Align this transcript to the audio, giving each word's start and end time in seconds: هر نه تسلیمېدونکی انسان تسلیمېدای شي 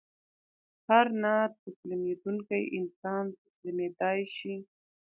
هر 0.89 1.05
نه 1.23 1.33
تسلیمېدونکی 1.63 2.61
انسان 2.79 3.23
تسلیمېدای 3.41 4.19
شي 4.37 4.55